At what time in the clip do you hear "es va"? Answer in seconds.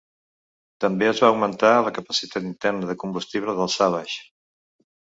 1.09-1.29